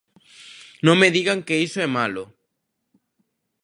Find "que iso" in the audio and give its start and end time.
1.47-1.79